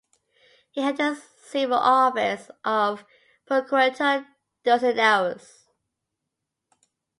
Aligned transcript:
He 0.71 0.81
held 0.81 0.97
the 0.97 1.21
civil 1.43 1.77
office 1.77 2.49
of 2.65 3.05
Procurator 3.45 4.25
ducenarius. 4.65 5.67